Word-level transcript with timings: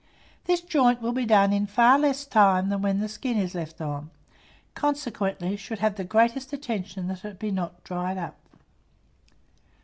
This 0.45 0.61
joint 0.61 0.99
will 0.99 1.11
be 1.11 1.27
done 1.27 1.53
in 1.53 1.67
far 1.67 1.99
less 1.99 2.25
time 2.25 2.69
than 2.69 2.81
when 2.81 2.99
the 3.01 3.07
skin 3.07 3.37
is 3.37 3.53
left 3.53 3.79
on, 3.81 4.09
consequently, 4.73 5.55
should 5.55 5.77
have 5.77 5.93
the 5.95 6.03
greatest 6.03 6.51
attention 6.53 7.07
that 7.07 7.23
it 7.23 7.37
be 7.37 7.51
not 7.51 7.83
dried 7.83 8.17
up. 8.17 8.35